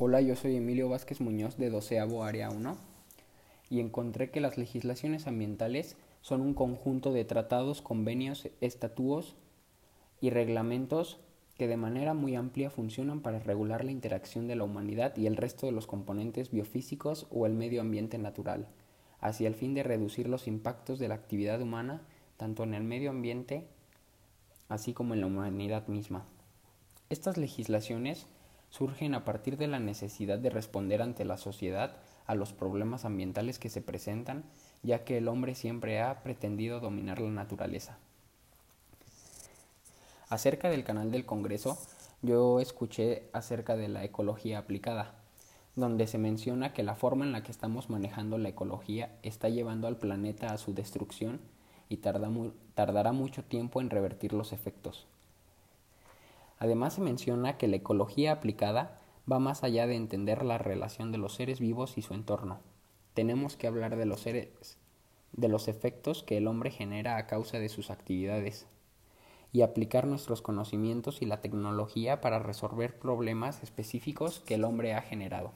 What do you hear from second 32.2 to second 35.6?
a los problemas ambientales que se presentan, ya que el hombre